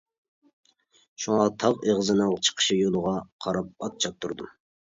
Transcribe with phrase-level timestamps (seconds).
[1.25, 3.15] شۇڭا تاغ ئېغىزىنىڭ چىقىش يولىغا
[3.47, 4.55] قاراپ ئات چاپتۇردۇم.